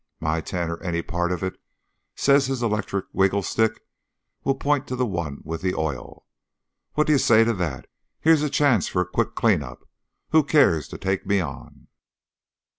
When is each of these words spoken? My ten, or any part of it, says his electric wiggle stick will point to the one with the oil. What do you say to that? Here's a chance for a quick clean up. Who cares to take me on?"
My 0.19 0.41
ten, 0.41 0.71
or 0.71 0.81
any 0.81 1.03
part 1.03 1.31
of 1.31 1.43
it, 1.43 1.61
says 2.15 2.47
his 2.47 2.63
electric 2.63 3.05
wiggle 3.13 3.43
stick 3.43 3.85
will 4.43 4.55
point 4.55 4.87
to 4.87 4.95
the 4.95 5.05
one 5.05 5.41
with 5.43 5.61
the 5.61 5.75
oil. 5.75 6.25
What 6.95 7.05
do 7.05 7.13
you 7.13 7.19
say 7.19 7.43
to 7.43 7.53
that? 7.53 7.85
Here's 8.19 8.41
a 8.41 8.49
chance 8.49 8.87
for 8.87 9.03
a 9.03 9.07
quick 9.07 9.35
clean 9.35 9.61
up. 9.61 9.87
Who 10.31 10.43
cares 10.43 10.87
to 10.87 10.97
take 10.97 11.27
me 11.27 11.39
on?" 11.39 11.85